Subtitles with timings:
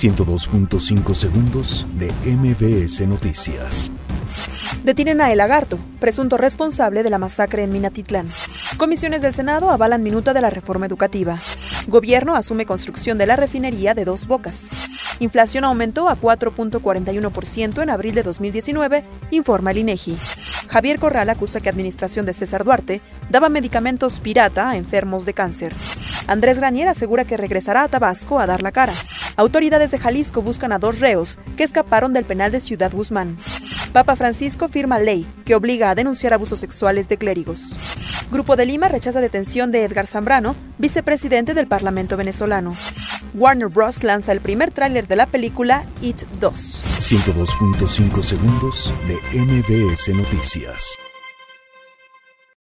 [0.00, 3.92] 102.5 segundos de MBS Noticias.
[4.82, 8.26] Detienen a El Lagarto, presunto responsable de la masacre en Minatitlán.
[8.78, 11.38] Comisiones del Senado avalan minuta de la reforma educativa.
[11.90, 14.70] Gobierno asume construcción de la refinería de Dos Bocas.
[15.18, 20.16] Inflación aumentó a 4.41% en abril de 2019, informa el INEGI.
[20.68, 25.74] Javier Corral acusa que administración de César Duarte daba medicamentos pirata a enfermos de cáncer.
[26.28, 28.94] Andrés Granier asegura que regresará a Tabasco a dar la cara.
[29.34, 33.36] Autoridades de Jalisco buscan a dos reos que escaparon del penal de Ciudad Guzmán.
[33.92, 37.72] Papa Francisco firma ley que obliga a denunciar abusos sexuales de clérigos.
[38.30, 42.76] Grupo de Lima rechaza detención de Edgar Zambrano, vicepresidente del Parlamento venezolano.
[43.34, 44.04] Warner Bros.
[44.04, 46.84] lanza el primer tráiler de la película It 2.
[46.98, 50.96] 102.5 segundos de MBS Noticias.